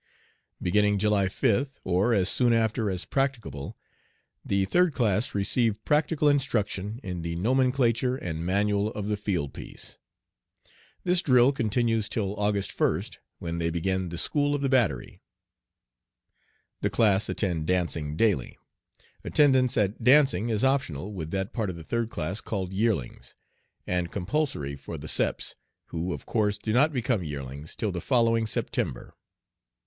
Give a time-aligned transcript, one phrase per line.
[0.59, 3.77] Beginning July 5th, or as soon after as practicable,
[4.43, 9.99] the third class receive practical instruction in the nomenclature and manual of the field piece.
[11.03, 15.21] This drill continues till August 1st, when they begin the "School of the Battery."
[16.81, 18.57] The class attend dancing daily.
[19.23, 23.35] Attendance at dancing is optional with that part of the third class called "yearlings,"
[23.85, 25.53] and compulsory for the "Seps,"
[25.89, 29.15] who of course do not become yearlings till the following September.